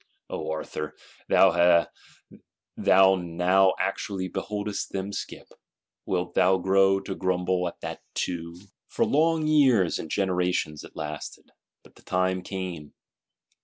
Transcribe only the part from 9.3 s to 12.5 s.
years and generations it lasted, but the time